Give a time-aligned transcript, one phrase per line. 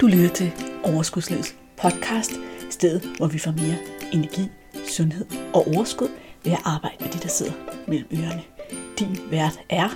[0.00, 0.52] Du lytter til
[0.84, 2.32] Overskudslivets podcast,
[2.70, 3.76] stedet hvor vi får mere
[4.12, 4.42] energi,
[4.88, 6.08] sundhed og overskud
[6.44, 7.52] ved at arbejde med de, der sidder
[7.88, 8.42] mellem ørerne.
[8.98, 9.88] Din vært er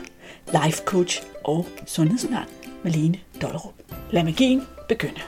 [0.47, 2.49] life coach og sundhedsundern
[2.85, 3.75] Malene Dollerup.
[4.11, 5.21] Lad magien begynde.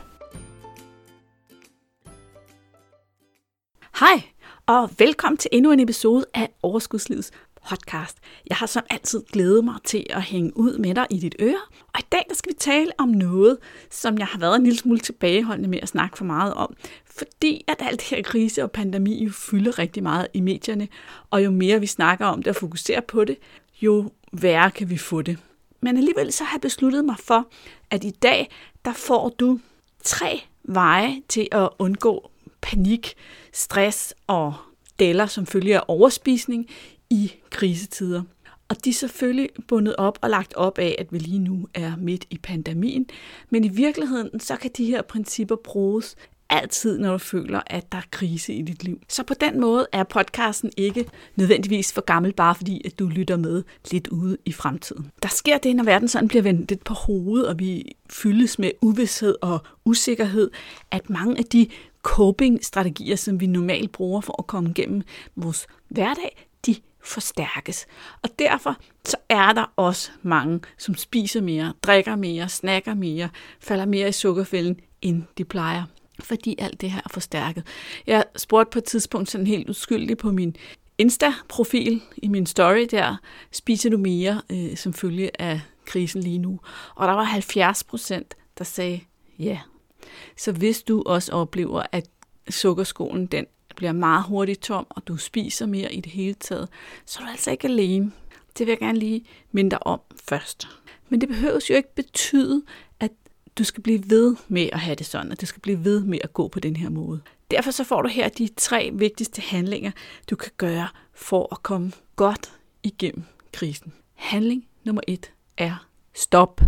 [4.01, 4.23] Hej,
[4.67, 7.31] og velkommen til endnu en episode af Overskudslivets
[7.69, 8.19] podcast.
[8.47, 11.61] Jeg har som altid glædet mig til at hænge ud med dig i dit øre.
[11.95, 13.59] Og i dag der skal vi tale om noget,
[13.91, 16.75] som jeg har været en lille smule tilbageholdende med at snakke for meget om.
[17.05, 20.89] Fordi at alt det her krise og pandemi jo fylder rigtig meget i medierne.
[21.31, 23.37] Og jo mere vi snakker om det og fokuserer på det,
[23.83, 25.39] jo værre kan vi få det.
[25.81, 27.47] Men alligevel så har jeg besluttet mig for,
[27.91, 28.51] at i dag,
[28.85, 29.61] der får du
[30.05, 33.15] tre veje til at undgå panik,
[33.53, 34.55] stress og
[34.99, 36.67] deller som følge af overspisning
[37.15, 38.23] i krisetider.
[38.69, 41.97] Og de er selvfølgelig bundet op og lagt op af, at vi lige nu er
[41.97, 43.07] midt i pandemien.
[43.51, 46.17] Men i virkeligheden, så kan de her principper bruges
[46.51, 49.01] altid, når du føler, at der er krise i dit liv.
[49.09, 53.37] Så på den måde er podcasten ikke nødvendigvis for gammel, bare fordi at du lytter
[53.37, 55.11] med lidt ude i fremtiden.
[55.23, 58.71] Der sker det, når verden sådan bliver vendt lidt på hovedet, og vi fyldes med
[58.83, 60.51] uvidshed og usikkerhed,
[60.91, 61.67] at mange af de
[62.03, 65.03] coping-strategier, som vi normalt bruger for at komme igennem
[65.37, 66.47] vores hverdag,
[67.05, 67.87] forstærkes.
[68.23, 73.29] Og derfor så er der også mange, som spiser mere, drikker mere, snakker mere,
[73.61, 75.85] falder mere i sukkerfælden, end de plejer.
[76.21, 77.67] Fordi alt det her er forstærket.
[78.07, 80.57] Jeg spurgte på et tidspunkt sådan helt uskyldigt på min
[80.99, 83.17] Insta-profil i min story der,
[83.53, 86.61] spiser du mere øh, som følge af krisen lige nu?
[86.95, 89.01] Og der var 70 procent, der sagde
[89.39, 89.61] ja.
[90.37, 92.09] Så hvis du også oplever, at
[92.51, 96.69] sukkerskolen den bliver meget hurtigt tom, og du spiser mere i det hele taget,
[97.07, 98.13] så er du altså ikke alene.
[98.59, 100.69] Det vil jeg gerne lige minde dig om først.
[101.09, 102.63] Men det behøves jo ikke betyde,
[103.01, 103.11] at
[103.59, 106.19] du skal blive ved med at have det sådan, at du skal blive ved med
[106.25, 107.21] at gå på den her måde.
[107.51, 109.91] Derfor så får du her de tre vigtigste handlinger,
[110.31, 112.53] du kan gøre for at komme godt
[112.83, 113.93] igennem krisen.
[114.15, 116.61] Handling nummer et er stop.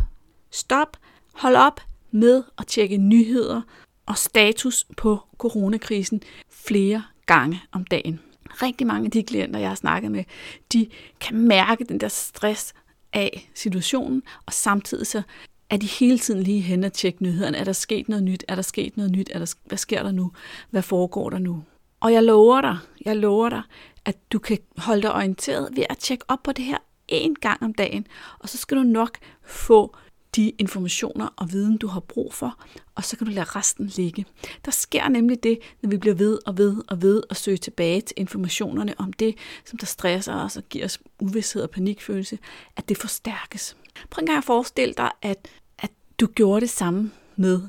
[0.51, 0.97] Stop.
[1.35, 1.81] Hold op
[2.11, 3.63] med at tjekke nyheder
[4.07, 8.21] og status på coronakrisen flere gange om dagen.
[8.63, 10.25] Rigtig mange af de klienter, jeg har snakket med,
[10.73, 10.89] de
[11.21, 12.75] kan mærke den der stress
[13.13, 15.23] af situationen, og samtidig så
[15.71, 17.59] er de hele tiden lige hen og tjekke nyhederne.
[17.59, 18.45] Er der sket noget nyt?
[18.49, 19.31] Er der sket noget nyt?
[19.35, 20.33] Er der, hvad sker der nu?
[20.71, 21.63] Hvad foregår der nu?
[22.01, 23.63] Og jeg lover dig, jeg lover dig,
[24.05, 26.79] at du kan holde dig orienteret ved at tjekke op på det her
[27.09, 28.07] en gang om dagen,
[28.39, 29.97] og så skal du nok få
[30.37, 32.59] de informationer og viden, du har brug for,
[32.95, 34.27] og så kan du lade resten ligge.
[34.65, 38.01] Der sker nemlig det, når vi bliver ved og ved og ved at søge tilbage
[38.01, 42.39] til informationerne om det, som der stresser os og giver os uvidshed og panikfølelse,
[42.77, 43.77] at det forstærkes.
[44.11, 45.49] Prøv en gang at forestille dig, at,
[45.79, 47.61] at du gjorde det samme med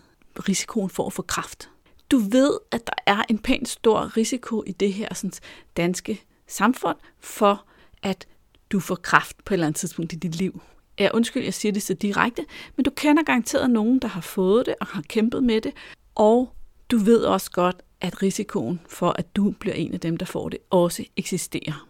[0.50, 1.70] risikoen for at få kræft.
[2.12, 5.32] Du ved, at der er en pænt stor risiko i det her sådan,
[5.78, 7.66] danske samfund for,
[8.04, 8.28] at
[8.72, 10.62] du får kræft på et eller andet tidspunkt i dit liv.
[11.00, 14.66] Ja, undskyld, jeg siger det så direkte, men du kender garanteret nogen, der har fået
[14.66, 15.72] det og har kæmpet med det,
[16.16, 16.54] og
[16.92, 20.50] du ved også godt, at risikoen for, at du bliver en af dem, der får
[20.50, 21.88] det, også eksisterer.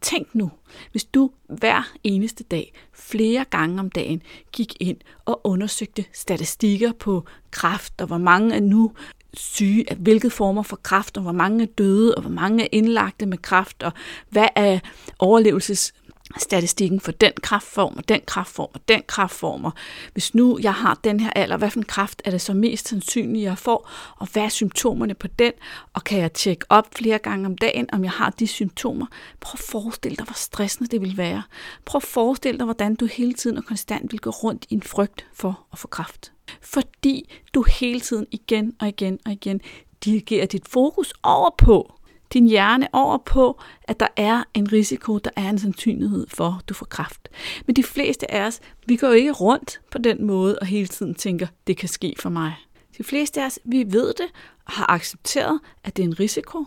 [0.00, 0.50] Tænk nu,
[0.90, 4.22] hvis du hver eneste dag, flere gange om dagen,
[4.52, 8.92] gik ind og undersøgte statistikker på kræft, og hvor mange er nu
[9.34, 12.68] syge, af hvilke former for kræft, og hvor mange er døde, og hvor mange er
[12.72, 13.92] indlagte med kræft, og
[14.28, 14.78] hvad er
[15.18, 15.92] overlevelses
[16.38, 19.64] statistikken for den kraftform og den kraftform og den kraftform.
[19.64, 19.72] Og
[20.12, 22.88] hvis nu jeg har den her alder, hvad for en kraft er det så mest
[22.88, 25.52] sandsynligt, jeg får, og hvad er symptomerne på den,
[25.92, 29.06] og kan jeg tjekke op flere gange om dagen, om jeg har de symptomer.
[29.40, 31.42] Prøv at forestille dig, hvor stressende det vil være.
[31.84, 34.82] Prøv at forestille dig, hvordan du hele tiden og konstant vil gå rundt i en
[34.82, 36.32] frygt for at få kraft.
[36.60, 39.60] Fordi du hele tiden igen og igen og igen
[40.04, 41.95] dirigerer dit fokus over på,
[42.32, 46.68] din hjerne over på, at der er en risiko, der er en sandsynlighed for, at
[46.68, 47.28] du får kræft.
[47.66, 50.86] Men de fleste af os, vi går jo ikke rundt på den måde og hele
[50.86, 52.54] tiden tænker, det kan ske for mig.
[52.98, 54.26] De fleste af os, vi ved det
[54.64, 56.64] og har accepteret, at det er en risiko,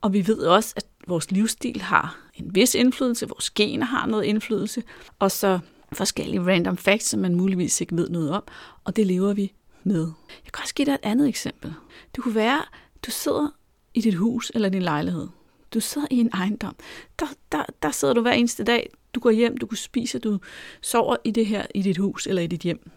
[0.00, 4.24] og vi ved også, at vores livsstil har en vis indflydelse, vores gener har noget
[4.24, 4.82] indflydelse,
[5.18, 5.58] og så
[5.92, 8.42] forskellige random facts, som man muligvis ikke ved noget om,
[8.84, 9.52] og det lever vi
[9.84, 10.12] med.
[10.44, 11.74] Jeg kan også give dig et andet eksempel.
[12.14, 12.62] Det kunne være,
[13.06, 13.48] du sidder
[13.94, 15.28] i dit hus eller din lejlighed.
[15.74, 16.76] Du sidder i en ejendom.
[17.18, 18.90] Der, der, der sidder du hver eneste dag.
[19.14, 20.38] Du går hjem, du spiser, du
[20.80, 22.90] sover i det her i dit hus eller i dit hjem.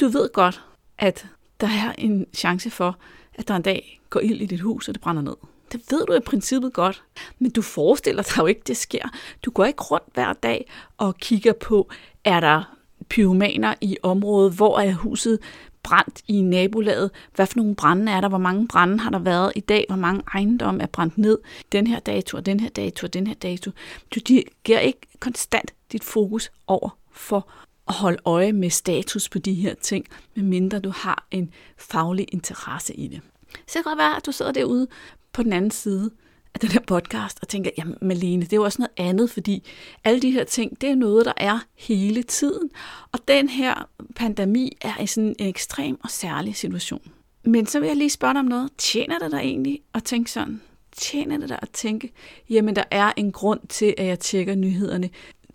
[0.00, 0.62] Du ved godt,
[0.98, 1.26] at
[1.60, 2.98] der er en chance for,
[3.34, 5.36] at der en dag går ild i dit hus, og det brænder ned.
[5.72, 7.04] Det ved du i princippet godt,
[7.38, 9.08] men du forestiller dig jo ikke, det sker.
[9.44, 11.90] Du går ikke rundt hver dag og kigger på,
[12.24, 12.76] er der
[13.08, 15.38] pyromaner i området, hvor er huset
[15.86, 17.10] brændt i nabolaget.
[17.34, 18.28] Hvad for nogle brænde er der?
[18.28, 19.84] Hvor mange brænde har der været i dag?
[19.88, 21.38] Hvor mange ejendomme er brændt ned?
[21.72, 23.70] Den her dato, den her dato, den her dato.
[24.14, 24.20] Du
[24.64, 27.48] giver ikke konstant dit fokus over for
[27.88, 32.94] at holde øje med status på de her ting, medmindre du har en faglig interesse
[32.94, 33.20] i det.
[33.52, 34.86] Så det kan godt være, at du sidder derude
[35.32, 36.10] på den anden side
[36.56, 39.62] af den her podcast og tænker, jamen Malene, det er jo også noget andet, fordi
[40.04, 42.70] alle de her ting, det er noget, der er hele tiden.
[43.12, 47.02] Og den her pandemi er i sådan en ekstrem og særlig situation.
[47.44, 48.70] Men så vil jeg lige spørge dig om noget.
[48.78, 50.60] Tjener det dig egentlig at tænke sådan?
[50.92, 52.12] Tjener det dig at tænke,
[52.50, 55.10] jamen der er en grund til, at jeg tjekker nyhederne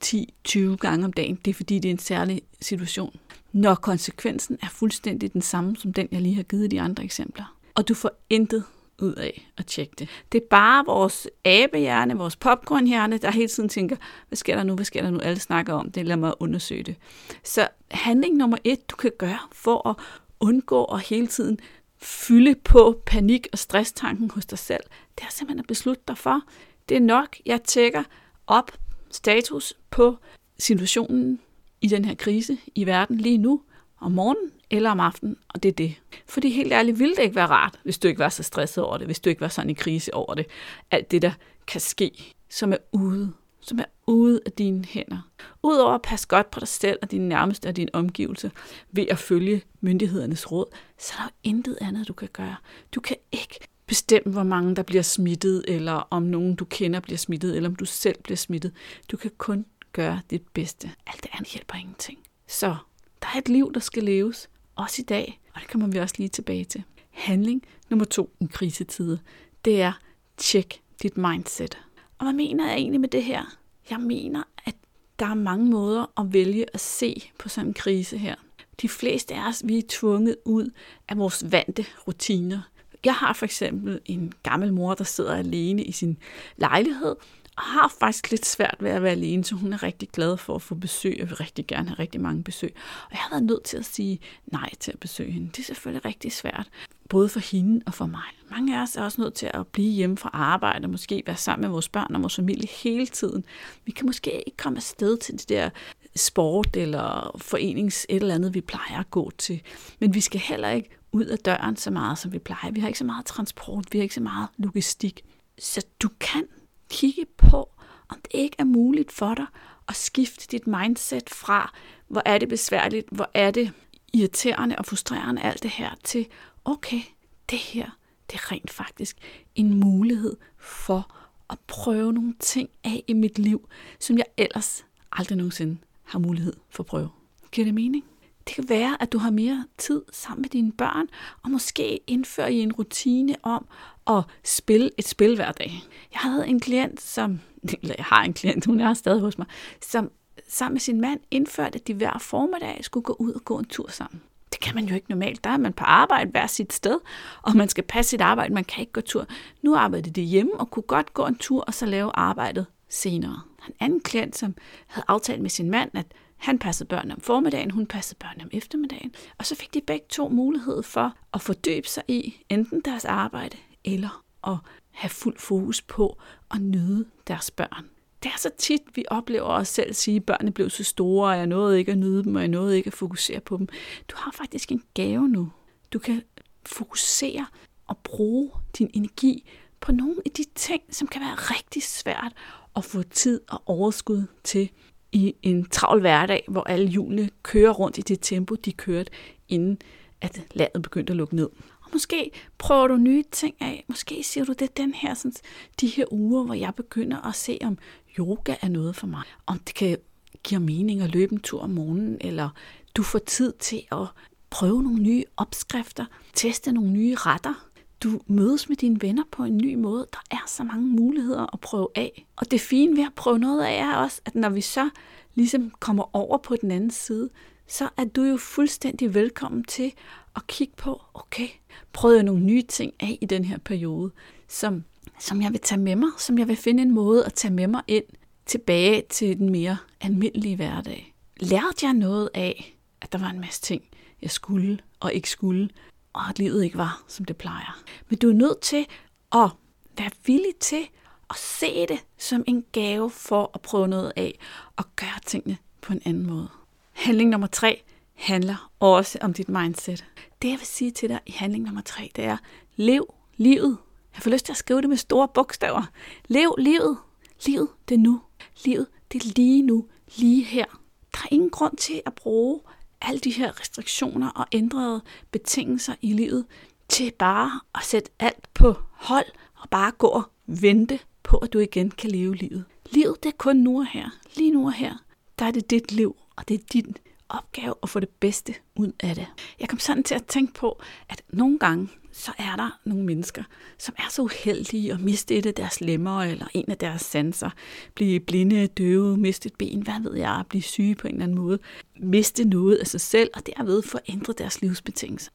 [0.06, 1.40] 10-20 gange om dagen.
[1.46, 3.16] Det er fordi, det er en særlig situation.
[3.52, 7.58] Når konsekvensen er fuldstændig den samme som den, jeg lige har givet de andre eksempler.
[7.76, 8.64] Og du får intet
[9.02, 10.10] ud af at tjekke det.
[10.32, 13.96] Det er bare vores abehjerne, vores popcornhjerne, der hele tiden tænker,
[14.28, 16.84] hvad sker der nu, hvad sker der nu, alle snakker om det, lad mig undersøge
[16.84, 16.96] det.
[17.44, 19.96] Så handling nummer et, du kan gøre for at
[20.40, 21.60] undgå at hele tiden
[21.98, 24.84] fylde på panik og stresstanken hos dig selv,
[25.16, 26.42] det er simpelthen at beslutte dig for,
[26.90, 28.04] det er nok, jeg tjekker
[28.48, 28.72] op
[29.12, 30.18] status på
[30.60, 31.40] situationen
[31.82, 33.62] i den her krise i verden lige nu,
[34.00, 35.96] om morgenen eller om aftenen, og det er det.
[36.28, 38.98] Fordi helt ærligt ville det ikke være rart, hvis du ikke var så stresset over
[38.98, 40.46] det, hvis du ikke var sådan i krise over det.
[40.92, 41.32] Alt det, der
[41.68, 45.30] kan ske, som er ude, som er ude af dine hænder.
[45.64, 48.52] Udover at passe godt på dig selv og dine nærmeste og din omgivelse
[48.92, 50.66] ved at følge myndighedernes råd,
[51.00, 52.56] så er der intet andet, du kan gøre.
[52.96, 57.18] Du kan ikke bestemme, hvor mange der bliver smittet, eller om nogen du kender bliver
[57.18, 58.74] smittet, eller om du selv bliver smittet.
[59.12, 60.92] Du kan kun gøre dit bedste.
[61.08, 62.20] Alt det andet hjælper ingenting.
[62.48, 62.76] Så
[63.22, 64.50] der er et liv, der skal leves,
[64.82, 66.84] også i dag, og det kommer vi også lige tilbage til.
[67.10, 69.18] Handling nummer to i krisetider,
[69.66, 69.94] det er
[70.38, 71.78] tjek dit mindset.
[72.18, 73.58] Og hvad mener jeg egentlig med det her?
[73.90, 74.76] Jeg mener, at
[75.20, 78.36] der er mange måder at vælge at se på sådan en krise her.
[78.82, 80.72] De fleste af os, vi er tvunget ud
[81.10, 82.62] af vores vante rutiner.
[83.06, 86.18] Jeg har for eksempel en gammel mor, der sidder alene i sin
[86.58, 87.16] lejlighed,
[87.58, 90.62] har faktisk lidt svært ved at være alene, så hun er rigtig glad for at
[90.62, 92.74] få besøg, og vil rigtig gerne have rigtig mange besøg.
[93.06, 95.48] Og jeg har været nødt til at sige nej til at besøge hende.
[95.48, 96.70] Det er selvfølgelig rigtig svært,
[97.10, 98.24] både for hende og for mig.
[98.52, 101.38] Mange af os er også nødt til at blive hjemme fra arbejde, og måske være
[101.38, 103.46] sammen med vores børn og vores familie hele tiden.
[103.86, 105.70] Vi kan måske ikke komme afsted til det der
[106.16, 109.62] sport eller forenings et eller andet, vi plejer at gå til.
[110.00, 112.72] Men vi skal heller ikke ud af døren så meget, som vi plejer.
[112.72, 115.22] Vi har ikke så meget transport, vi har ikke så meget logistik.
[115.60, 116.44] Så du kan
[116.92, 117.70] kigge på,
[118.10, 119.46] om det ikke er muligt for dig
[119.88, 121.74] at skifte dit mindset fra,
[122.08, 123.72] hvor er det besværligt, hvor er det
[124.14, 126.28] irriterende og frustrerende alt det her, til
[126.66, 127.02] okay,
[127.50, 127.90] det her,
[128.32, 129.18] det er rent faktisk
[129.56, 131.16] en mulighed for
[131.50, 136.54] at prøve nogle ting af i mit liv, som jeg ellers aldrig nogensinde har mulighed
[136.70, 137.10] for at prøve.
[137.52, 138.04] Giver det mening?
[138.48, 141.08] Det kan være, at du har mere tid sammen med dine børn,
[141.44, 143.68] og måske indfører I en rutine om
[144.08, 145.84] at spille et spil hver dag.
[146.14, 147.40] Jeg havde en klient, som,
[147.82, 149.48] eller jeg har en klient, hun er stadig hos mig,
[149.82, 150.12] som
[150.48, 153.66] sammen med sin mand indførte, at de hver formiddag skulle gå ud og gå en
[153.66, 154.22] tur sammen.
[154.52, 155.44] Det kan man jo ikke normalt.
[155.44, 157.00] Der er man på arbejde hver sit sted,
[157.42, 158.54] og man skal passe sit arbejde.
[158.54, 159.26] Man kan ikke gå tur.
[159.62, 163.42] Nu arbejder de hjemme og kunne godt gå en tur og så lave arbejdet senere.
[163.68, 164.56] En anden klient, som
[164.88, 166.06] havde aftalt med sin mand, at
[166.42, 169.16] han passede børnene om formiddagen, hun passede børnene om eftermiddagen.
[169.38, 173.58] Og så fik de begge to mulighed for at fordybe sig i enten deres arbejde
[173.86, 174.58] eller at
[174.92, 176.18] have fuld fokus på
[176.52, 177.90] at nyde deres børn.
[178.24, 181.38] Det er så tit, vi oplever os selv sige, at børnene blev så store, og
[181.38, 183.68] jeg nåede ikke at nyde dem, og jeg nåede ikke at fokusere på dem.
[184.12, 185.52] Du har faktisk en gave nu.
[185.94, 186.24] Du kan
[186.66, 187.46] fokusere
[187.88, 192.34] og bruge din energi på nogle af de ting, som kan være rigtig svært
[192.76, 194.70] at få tid og overskud til
[195.12, 199.12] i en travl hverdag, hvor alle hjulene kører rundt i det tempo, de kørte,
[199.50, 199.78] inden
[200.22, 201.50] at landet begyndte at lukke ned.
[201.82, 203.86] Og måske prøver du nye ting af.
[203.88, 205.34] Måske siger du, det er den her, sådan,
[205.82, 207.78] de her uger, hvor jeg begynder at se, om
[208.20, 209.24] yoga er noget for mig.
[209.46, 209.98] Om det kan
[210.44, 212.50] give mening at løbe en tur om morgenen, eller
[212.96, 214.08] du får tid til at
[214.50, 217.68] prøve nogle nye opskrifter, teste nogle nye retter,
[218.04, 220.08] du mødes med dine venner på en ny måde.
[220.14, 222.26] Der er så mange muligheder at prøve af.
[222.36, 224.90] Og det fine ved at prøve noget af er også, at når vi så
[225.36, 227.30] ligesom kommer over på den anden side,
[227.68, 229.94] så er du jo fuldstændig velkommen til
[230.36, 231.48] at kigge på, okay,
[231.94, 234.12] prøvede jeg nogle nye ting af i den her periode,
[234.48, 234.84] som,
[235.20, 237.68] som jeg vil tage med mig, som jeg vil finde en måde at tage med
[237.68, 238.04] mig ind
[238.46, 241.16] tilbage til den mere almindelige hverdag.
[241.40, 243.84] Lærte jeg noget af, at der var en masse ting,
[244.22, 245.70] jeg skulle og ikke skulle,
[246.14, 247.84] og at livet ikke var, som det plejer.
[248.10, 248.88] Men du er nødt til
[249.32, 249.50] at
[249.98, 250.90] være villig til
[251.30, 254.40] at se det som en gave for at prøve noget af
[254.76, 256.50] og gøre tingene på en anden måde.
[256.92, 257.84] Handling nummer tre.
[258.14, 260.06] handler også om dit mindset.
[260.42, 262.38] Det jeg vil sige til dig i handling nummer tre, det er,
[262.76, 263.78] lev livet.
[264.16, 265.84] Jeg får lyst til at skrive det med store bogstaver.
[266.28, 266.98] Lev livet.
[267.46, 268.22] Livet, det er nu.
[268.66, 269.88] Livet, det er lige nu,
[270.18, 270.66] lige her.
[271.12, 272.60] Der er ingen grund til at bruge
[273.02, 276.46] alle de her restriktioner og ændrede betingelser i livet
[276.90, 281.60] til bare at sætte alt på hold og bare gå og vente på, at du
[281.60, 282.66] igen kan leve livet.
[282.92, 284.10] Livet det er kun nu og her.
[284.36, 284.94] Lige nu og her.
[285.40, 286.96] Der er det dit liv, og det er din
[287.30, 289.28] opgave at få det bedste ud af det.
[289.60, 293.44] Jeg kom sådan til at tænke på, at nogle gange, så er der nogle mennesker,
[293.78, 297.50] som er så uheldige at miste et af deres lemmer, eller en af deres sanser,
[297.96, 301.38] blive blinde, døve, miste et ben, hvad ved jeg, blive syge på en eller anden
[301.38, 301.60] måde,
[302.00, 305.32] miste noget af sig selv, og derved forændre deres livsbetingelser.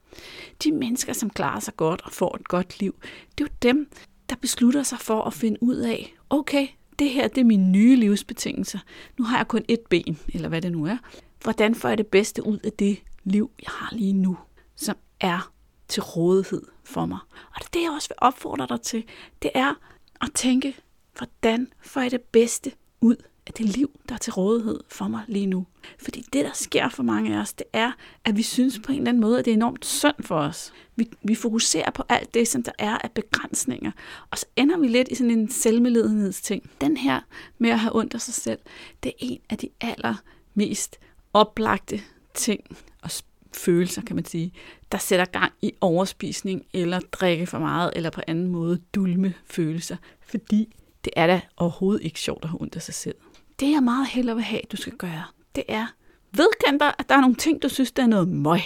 [0.64, 2.94] De mennesker, som klarer sig godt og får et godt liv,
[3.38, 3.90] det er jo dem,
[4.30, 6.66] der beslutter sig for at finde ud af, okay,
[6.98, 8.78] det her det er mine nye livsbetingelser.
[9.18, 10.96] Nu har jeg kun et ben, eller hvad det nu er.
[11.42, 14.38] Hvordan får jeg det bedste ud af det liv, jeg har lige nu,
[14.76, 15.52] som er
[15.88, 17.18] til rådighed for mig.
[17.54, 19.04] Og det er det, jeg også vil opfordre dig til.
[19.42, 19.74] Det er
[20.20, 20.76] at tænke,
[21.18, 23.16] hvordan får jeg det bedste ud
[23.46, 25.66] af det liv, der er til rådighed for mig lige nu.
[25.98, 27.92] Fordi det, der sker for mange af os, det er,
[28.24, 30.72] at vi synes på en eller anden måde, at det er enormt synd for os.
[30.96, 33.92] Vi, vi fokuserer på alt det, som der er af begrænsninger.
[34.30, 36.70] Og så ender vi lidt i sådan en selvmedledenhedsting.
[36.80, 37.20] Den her
[37.58, 38.58] med at have ondt af sig selv,
[39.02, 40.98] det er en af de allermest
[41.32, 42.00] oplagte
[42.34, 42.60] ting
[43.02, 43.10] at
[43.56, 44.52] følelser, kan man sige,
[44.92, 49.96] der sætter gang i overspisning eller drikke for meget, eller på anden måde dulme følelser,
[50.26, 53.14] fordi det er da overhovedet ikke sjovt at have ondt af sig selv.
[53.60, 55.86] Det jeg meget hellere vil have, du skal gøre, det er,
[56.32, 58.60] vedkend dig, at der er nogle ting, du synes, der er noget møg.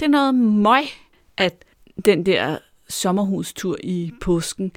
[0.00, 0.84] Det er noget møg,
[1.36, 1.64] at
[2.04, 2.58] den der
[2.88, 4.72] sommerhustur i påsken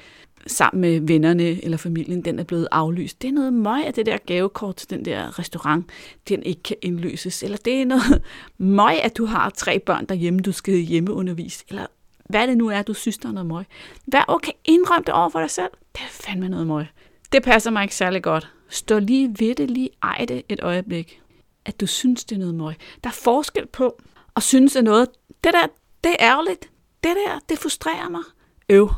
[0.46, 3.22] sammen med vennerne eller familien, den er blevet aflyst.
[3.22, 5.86] Det er noget møg af det der gavekort til den der restaurant,
[6.28, 7.42] den ikke kan indløses.
[7.42, 8.22] Eller det er noget
[8.58, 11.64] møg, at du har tre børn derhjemme, du skal hjemmeundervise.
[11.68, 11.86] Eller
[12.28, 13.64] hvad det nu er, du synes, der er noget møg.
[14.12, 15.70] Vær okay, indrøm det over for dig selv.
[15.92, 16.86] Det er fandme noget møg.
[17.32, 18.48] Det passer mig ikke særlig godt.
[18.68, 21.20] Stå lige ved det, lige ej det et øjeblik.
[21.64, 22.74] At du synes, det er noget møg.
[23.04, 24.00] Der er forskel på
[24.36, 25.08] at synes, at noget,
[25.44, 25.66] det der,
[26.04, 26.70] det er ærgerligt.
[27.04, 28.22] Det der, det frustrerer mig.
[28.68, 28.90] Øv.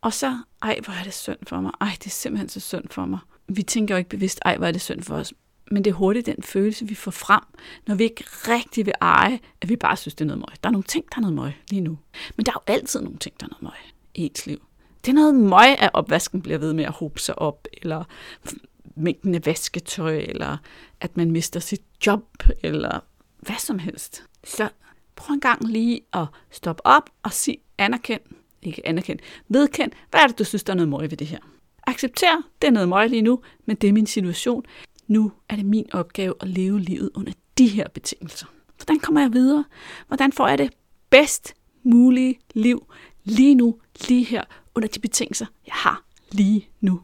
[0.00, 1.72] Og så, ej, hvor er det synd for mig.
[1.80, 3.18] Ej, det er simpelthen så synd for mig.
[3.48, 5.34] Vi tænker jo ikke bevidst, ej, hvor er det synd for os.
[5.70, 7.42] Men det er hurtigt den følelse, vi får frem,
[7.86, 10.62] når vi ikke rigtig vil eje, at vi bare synes, det er noget møg.
[10.62, 11.98] Der er nogle ting, der er noget møg lige nu.
[12.36, 14.62] Men der er jo altid nogle ting, der er noget møg i ens liv.
[15.04, 18.04] Det er noget møg, at opvasken bliver ved med at hobe sig op, eller
[18.96, 20.56] mængden af vasketøj, eller
[21.00, 23.00] at man mister sit job, eller
[23.38, 24.24] hvad som helst.
[24.44, 24.68] Så
[25.16, 28.20] prøv en gang lige at stoppe op og sige anerkend,
[28.66, 31.38] ikke anerkendt, vedkend, hvad er det, du synes, der er noget møg ved det her?
[31.86, 34.64] Accepter, det er noget møg lige nu, men det er min situation.
[35.06, 38.46] Nu er det min opgave at leve livet under de her betingelser.
[38.76, 39.64] Hvordan kommer jeg videre?
[40.06, 40.70] Hvordan får jeg det
[41.10, 42.86] bedst mulige liv
[43.24, 43.76] lige nu,
[44.08, 44.44] lige her,
[44.74, 47.00] under de betingelser, jeg har lige nu?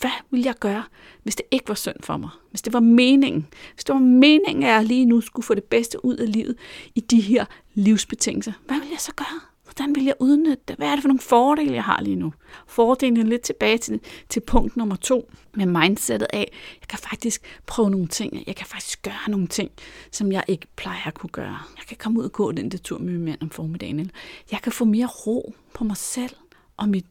[0.00, 0.84] Hvad vil jeg gøre,
[1.22, 2.30] hvis det ikke var synd for mig?
[2.50, 3.46] Hvis det var meningen?
[3.74, 6.56] Hvis det var meningen, at jeg lige nu skulle få det bedste ud af livet
[6.94, 9.40] i de her livsbetingelser, hvad vil jeg så gøre?
[9.76, 10.76] Hvordan vil jeg udnytte det?
[10.76, 12.32] Hvad er det for nogle fordele, jeg har lige nu?
[12.66, 17.60] Fordelen er lidt tilbage til, til punkt nummer to med mindsetet af, jeg kan faktisk
[17.66, 18.44] prøve nogle ting.
[18.46, 19.70] Jeg kan faktisk gøre nogle ting,
[20.10, 21.58] som jeg ikke plejer at kunne gøre.
[21.78, 24.10] Jeg kan komme ud og gå den der tur med min mand om formiddagen.
[24.50, 26.36] Jeg kan få mere ro på mig selv
[26.76, 27.06] og mit,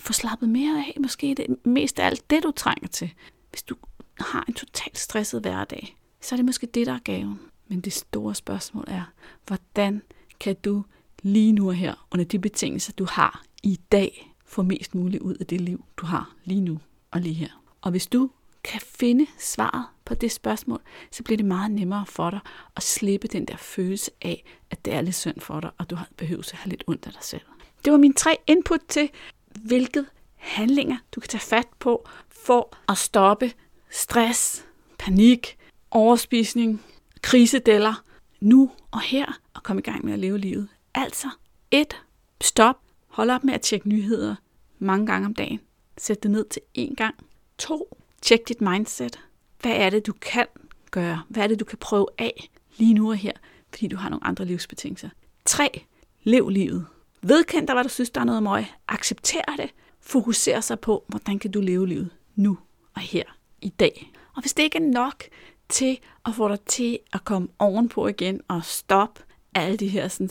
[0.00, 0.96] få slappet mere af.
[1.00, 3.12] Måske det mest af alt det, du trænger til.
[3.50, 3.76] Hvis du
[4.20, 7.40] har en totalt stresset hverdag, så er det måske det, der er gaven.
[7.68, 9.02] Men det store spørgsmål er,
[9.46, 10.02] hvordan
[10.40, 10.84] kan du
[11.24, 15.34] lige nu og her, under de betingelser, du har i dag, få mest muligt ud
[15.34, 16.78] af det liv, du har lige nu
[17.10, 17.62] og lige her.
[17.80, 18.30] Og hvis du
[18.64, 22.40] kan finde svaret på det spørgsmål, så bliver det meget nemmere for dig
[22.76, 25.96] at slippe den der følelse af, at det er lidt synd for dig, og du
[25.96, 27.42] har behøvet at have lidt ondt af dig selv.
[27.84, 29.10] Det var mine tre input til,
[29.46, 30.04] hvilke
[30.34, 33.52] handlinger du kan tage fat på for at stoppe
[33.90, 34.66] stress,
[34.98, 35.58] panik,
[35.90, 36.82] overspisning,
[37.22, 38.04] krisedeller
[38.40, 41.28] nu og her og komme i gang med at leve livet Altså,
[41.70, 42.02] et,
[42.40, 42.76] stop.
[43.06, 44.34] Hold op med at tjekke nyheder
[44.78, 45.60] mange gange om dagen.
[45.98, 47.14] Sæt det ned til én gang.
[47.58, 49.20] To, tjek dit mindset.
[49.60, 50.46] Hvad er det, du kan
[50.90, 51.22] gøre?
[51.28, 53.32] Hvad er det, du kan prøve af lige nu og her,
[53.70, 55.08] fordi du har nogle andre livsbetingelser?
[55.44, 55.84] Tre,
[56.22, 56.86] lev livet.
[57.22, 58.64] Vedkend dig, hvad du synes, der er noget møg.
[58.88, 59.70] Accepter det.
[60.00, 62.58] Fokuser sig på, hvordan kan du leve livet nu
[62.94, 63.24] og her
[63.60, 64.12] i dag.
[64.36, 65.24] Og hvis det ikke er nok
[65.68, 69.22] til at få dig til at komme ovenpå igen og stoppe
[69.54, 70.30] alle de her sådan,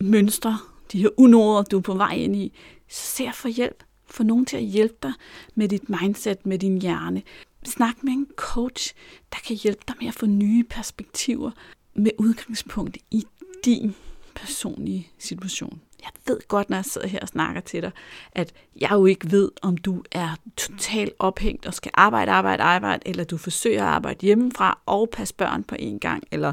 [0.00, 0.58] mønstre,
[0.92, 2.52] de her unoder, du er på vej ind i,
[2.88, 3.84] så ser for hjælp.
[4.06, 5.12] Få nogen til at hjælpe dig
[5.54, 7.22] med dit mindset, med din hjerne.
[7.64, 8.94] Snak med en coach,
[9.32, 11.50] der kan hjælpe dig med at få nye perspektiver
[11.94, 13.24] med udgangspunkt i
[13.64, 13.94] din
[14.34, 15.80] personlige situation.
[16.04, 17.90] Jeg ved godt, når jeg sidder her og snakker til dig,
[18.32, 23.08] at jeg jo ikke ved, om du er totalt ophængt og skal arbejde, arbejde, arbejde,
[23.08, 26.52] eller du forsøger at arbejde hjemmefra og passe børn på en gang, eller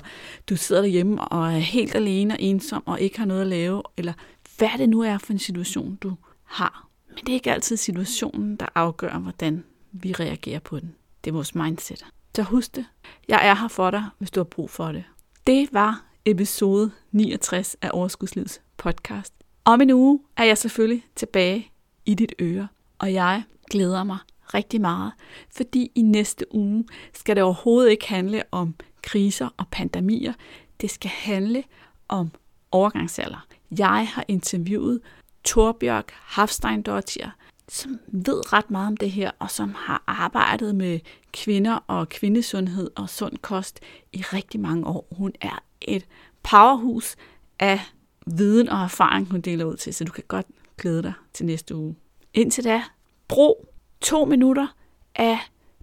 [0.50, 3.84] du sidder derhjemme og er helt alene og ensom og ikke har noget at lave,
[3.98, 4.14] eller
[4.58, 6.88] hvad det nu er for en situation, du har.
[7.08, 10.96] Men det er ikke altid situationen, der afgør, hvordan vi reagerer på den.
[11.24, 12.06] Det er vores mindset.
[12.36, 12.86] Så husk det.
[13.28, 15.04] Jeg er her for dig, hvis du har brug for det.
[15.48, 19.41] Det var episode 69 af Overskudslivets podcast.
[19.66, 21.72] Om en uge er jeg selvfølgelig tilbage
[22.06, 22.68] i dit øre,
[23.00, 24.18] og jeg glæder mig
[24.54, 25.12] rigtig meget,
[25.56, 30.34] fordi i næste uge skal det overhovedet ikke handle om kriser og pandemier.
[30.82, 31.64] Det skal handle
[32.08, 32.32] om
[32.72, 33.48] overgangsalder.
[33.78, 35.02] Jeg har interviewet
[35.44, 37.30] Torbjørg Hafsteindottir,
[37.70, 41.00] som ved ret meget om det her, og som har arbejdet med
[41.34, 43.80] kvinder og kvindesundhed og sund kost
[44.14, 45.08] i rigtig mange år.
[45.12, 46.06] Hun er et
[46.44, 47.16] powerhus
[47.60, 47.80] af
[48.26, 50.46] viden og erfaring, hun deler ud til, så du kan godt
[50.78, 51.96] glæde dig til næste uge.
[52.34, 52.84] Indtil da,
[53.28, 53.68] brug
[54.02, 54.68] to minutter
[55.16, 55.38] af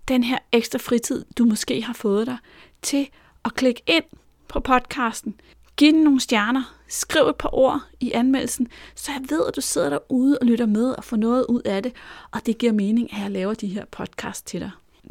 [0.09, 2.37] den her ekstra fritid, du måske har fået dig,
[2.83, 3.09] til
[3.45, 4.05] at klikke ind
[4.49, 5.41] på podcasten.
[5.77, 6.75] Giv den nogle stjerner.
[6.89, 10.67] Skriv et par ord i anmeldelsen, så jeg ved, at du sidder derude og lytter
[10.67, 11.93] med og får noget ud af det,
[12.31, 14.71] og det giver mening, at jeg laver de her podcast til dig.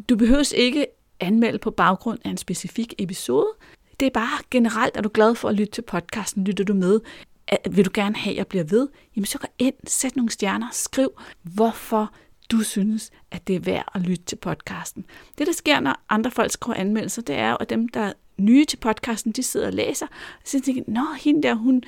[0.10, 0.86] Du behøver ikke
[1.19, 3.48] anmelde på baggrund af en specifik episode.
[3.99, 6.99] Det er bare generelt, er du glad for at lytte til podcasten, lytter du med,
[7.69, 10.67] vil du gerne have, at jeg bliver ved, jamen så gå ind, sæt nogle stjerner,
[10.71, 11.09] skriv,
[11.43, 12.13] hvorfor
[12.51, 15.05] du synes, at det er værd at lytte til podcasten.
[15.37, 18.13] Det, der sker, når andre folk skriver anmeldelser, det er jo, at dem, der er
[18.37, 21.83] nye til podcasten, de sidder og læser, og så tænker nå, hende der, hun,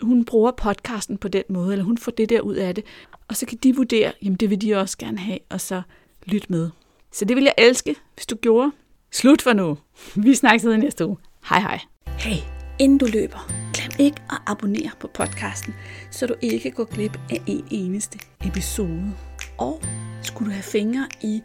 [0.00, 2.84] hun bruger podcasten på den måde, eller hun får det der ud af det,
[3.28, 5.82] og så kan de vurdere, jamen det vil de også gerne have, og så
[6.26, 6.70] lytte med.
[7.12, 8.72] Så det vil jeg elske, hvis du gjorde.
[9.14, 9.78] Slut for nu.
[10.14, 11.16] Vi snakkes ved næste uge.
[11.48, 11.80] Hej hej.
[12.18, 12.36] Hey,
[12.78, 15.74] inden du løber, glem ikke at abonnere på podcasten,
[16.10, 19.12] så du ikke går glip af en eneste episode.
[19.58, 19.82] Og
[20.22, 21.42] skulle du have fingre i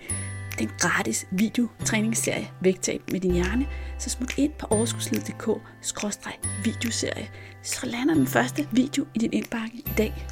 [0.59, 3.67] den gratis videotræningsserie Vægtab med din hjerne,
[3.99, 5.49] så smut ind på overskudslivet.dk
[6.65, 7.29] videoserie
[7.67, 10.27] så lander den første video i din indbakke i dag.